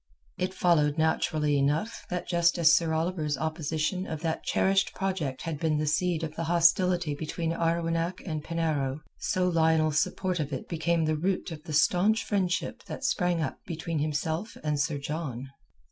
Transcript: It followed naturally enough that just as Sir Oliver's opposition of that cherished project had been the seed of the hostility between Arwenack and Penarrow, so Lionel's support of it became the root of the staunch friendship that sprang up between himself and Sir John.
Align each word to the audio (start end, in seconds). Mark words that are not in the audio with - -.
It 0.39 0.55
followed 0.55 0.97
naturally 0.97 1.59
enough 1.59 2.05
that 2.09 2.27
just 2.27 2.57
as 2.57 2.73
Sir 2.73 2.91
Oliver's 2.91 3.37
opposition 3.37 4.07
of 4.07 4.21
that 4.21 4.43
cherished 4.43 4.95
project 4.95 5.43
had 5.43 5.59
been 5.59 5.77
the 5.77 5.85
seed 5.85 6.23
of 6.23 6.35
the 6.35 6.45
hostility 6.45 7.13
between 7.13 7.53
Arwenack 7.53 8.19
and 8.25 8.43
Penarrow, 8.43 9.01
so 9.19 9.47
Lionel's 9.47 9.99
support 9.99 10.39
of 10.39 10.51
it 10.51 10.67
became 10.67 11.05
the 11.05 11.15
root 11.15 11.51
of 11.51 11.61
the 11.65 11.73
staunch 11.73 12.23
friendship 12.23 12.83
that 12.85 13.03
sprang 13.03 13.43
up 13.43 13.59
between 13.67 13.99
himself 13.99 14.57
and 14.63 14.79
Sir 14.79 14.97
John. 14.97 15.49